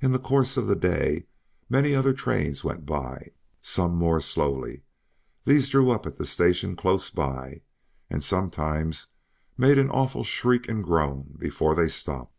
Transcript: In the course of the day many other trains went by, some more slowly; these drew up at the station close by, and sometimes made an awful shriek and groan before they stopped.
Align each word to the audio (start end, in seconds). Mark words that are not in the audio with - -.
In 0.00 0.12
the 0.12 0.18
course 0.18 0.56
of 0.56 0.66
the 0.66 0.74
day 0.74 1.26
many 1.68 1.94
other 1.94 2.14
trains 2.14 2.64
went 2.64 2.86
by, 2.86 3.32
some 3.60 3.94
more 3.94 4.18
slowly; 4.18 4.80
these 5.44 5.68
drew 5.68 5.90
up 5.90 6.06
at 6.06 6.16
the 6.16 6.24
station 6.24 6.74
close 6.74 7.10
by, 7.10 7.60
and 8.08 8.24
sometimes 8.24 9.08
made 9.58 9.76
an 9.76 9.90
awful 9.90 10.24
shriek 10.24 10.70
and 10.70 10.82
groan 10.82 11.34
before 11.38 11.74
they 11.74 11.90
stopped. 11.90 12.32